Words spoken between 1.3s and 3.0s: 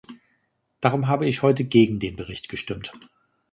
heute gegen den Bericht gestimmt.